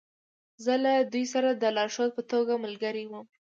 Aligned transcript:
زه 0.63 0.73
له 0.83 0.93
دوی 1.11 1.25
سره 1.33 1.49
د 1.53 1.63
لارښود 1.77 2.09
په 2.17 2.23
توګه 2.31 2.53
ملګری 2.63 3.03
وم 3.07 3.25